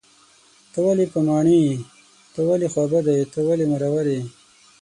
ته 0.71 0.79
ولې 0.85 1.05
پر 1.13 1.21
ماڼي 1.27 1.57
یې 1.65 1.75
.ته 2.33 2.39
ولې 2.47 2.67
خوابدی 2.73 3.13
یې 3.19 3.23
.ته 3.33 3.39
ولې 3.47 3.65
مرور 3.71 4.05
یې 4.13 4.21